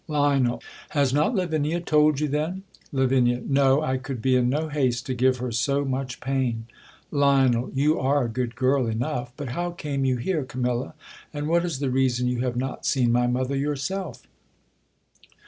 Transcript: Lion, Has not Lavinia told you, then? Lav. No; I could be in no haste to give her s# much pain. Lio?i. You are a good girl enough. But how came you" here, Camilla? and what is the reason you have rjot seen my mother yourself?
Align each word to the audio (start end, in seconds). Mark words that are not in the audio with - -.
Lion, 0.07 0.57
Has 0.97 1.13
not 1.13 1.35
Lavinia 1.35 1.79
told 1.79 2.19
you, 2.21 2.27
then? 2.27 2.63
Lav. 2.91 3.11
No; 3.11 3.83
I 3.83 3.97
could 3.97 4.19
be 4.19 4.35
in 4.35 4.49
no 4.49 4.67
haste 4.69 5.05
to 5.05 5.13
give 5.13 5.37
her 5.37 5.49
s# 5.49 5.67
much 5.67 6.19
pain. 6.19 6.65
Lio?i. 7.11 7.65
You 7.75 7.99
are 7.99 8.25
a 8.25 8.27
good 8.27 8.55
girl 8.55 8.87
enough. 8.87 9.31
But 9.37 9.49
how 9.49 9.69
came 9.69 10.03
you" 10.03 10.17
here, 10.17 10.43
Camilla? 10.43 10.95
and 11.31 11.47
what 11.47 11.63
is 11.63 11.77
the 11.77 11.91
reason 11.91 12.27
you 12.27 12.39
have 12.39 12.55
rjot 12.55 12.83
seen 12.87 13.11
my 13.11 13.27
mother 13.27 13.55
yourself? 13.55 14.23